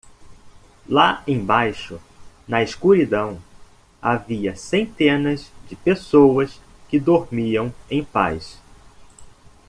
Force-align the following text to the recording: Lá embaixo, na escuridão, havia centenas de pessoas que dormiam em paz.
Lá 0.89 1.21
embaixo, 1.27 2.01
na 2.47 2.63
escuridão, 2.63 3.39
havia 4.01 4.55
centenas 4.55 5.51
de 5.69 5.75
pessoas 5.75 6.59
que 6.89 6.99
dormiam 6.99 7.71
em 7.87 8.03
paz. 8.03 8.57